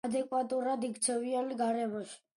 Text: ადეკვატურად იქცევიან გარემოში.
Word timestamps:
ადეკვატურად 0.07 0.87
იქცევიან 0.89 1.53
გარემოში. 1.63 2.23